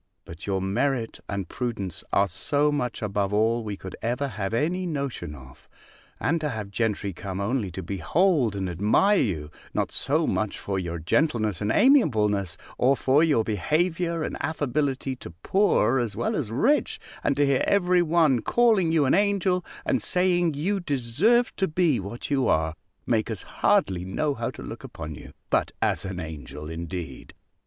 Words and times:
But 0.25 0.47
your 0.47 0.63
merit 0.63 1.19
and 1.29 1.47
prudence 1.47 2.03
are 2.11 2.27
so 2.27 2.71
much 2.71 3.03
above 3.03 3.35
all 3.35 3.63
we 3.63 3.77
could 3.77 3.95
ever 4.01 4.29
have 4.29 4.51
any 4.51 4.87
notion 4.87 5.35
of: 5.35 5.69
and 6.19 6.41
to 6.41 6.49
have 6.49 6.71
gentry 6.71 7.13
come 7.13 7.39
only 7.39 7.69
to 7.69 7.83
behold 7.83 8.55
and 8.55 8.67
admire 8.67 9.21
you, 9.21 9.51
not 9.75 9.91
so 9.91 10.25
much 10.25 10.57
for 10.57 10.79
your 10.79 10.97
gentleness, 10.97 11.61
and 11.61 11.71
amiableness, 11.71 12.57
or 12.79 12.97
for 12.97 13.23
your 13.23 13.43
behaviour, 13.43 14.23
and 14.23 14.37
affability 14.39 15.15
to 15.17 15.29
poor 15.43 15.99
as 15.99 16.15
well 16.15 16.35
as 16.35 16.49
rich, 16.49 16.99
and 17.23 17.37
to 17.37 17.45
hear 17.45 17.63
every 17.67 18.01
one 18.01 18.41
calling 18.41 18.91
you 18.91 19.05
an 19.05 19.13
angel, 19.13 19.63
and 19.85 20.01
saying, 20.01 20.55
you 20.55 20.79
deserve 20.79 21.55
to 21.57 21.67
be 21.67 21.99
what 21.99 22.31
you 22.31 22.47
are, 22.47 22.73
make 23.05 23.29
us 23.29 23.43
hardly 23.43 24.03
know 24.03 24.33
how 24.33 24.49
to 24.49 24.63
look 24.63 24.83
upon 24.83 25.13
you, 25.13 25.31
but 25.51 25.71
as 25.79 26.05
an 26.05 26.19
angel 26.19 26.67
indeed! 26.71 27.35